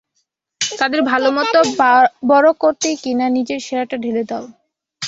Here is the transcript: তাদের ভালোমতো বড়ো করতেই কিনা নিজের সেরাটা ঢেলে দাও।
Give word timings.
তাদের 0.61 1.01
ভালোমতো 1.11 1.59
বড়ো 2.29 2.51
করতেই 2.61 2.95
কিনা 3.03 3.25
নিজের 3.37 3.59
সেরাটা 3.65 3.95
ঢেলে 4.03 4.23
দাও। 4.29 4.45